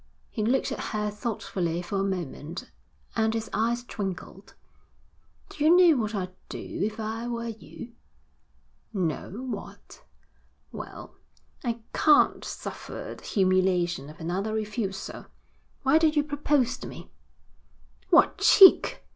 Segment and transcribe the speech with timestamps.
[0.31, 2.71] He looked at her thoughtfully for a moment,
[3.15, 4.55] and his eyes twinkled.
[5.49, 7.91] 'Do you know what I'd do if I were you?'
[8.95, 10.03] 'No, what?'
[10.71, 11.17] 'Well,
[11.63, 15.27] I can't suffer the humiliation of another refusal.
[15.83, 17.11] Why don't you propose to me?'
[18.09, 19.03] 'What cheek!'